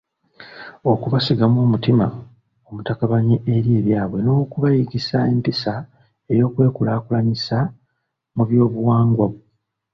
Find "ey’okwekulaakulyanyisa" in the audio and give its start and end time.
6.31-7.57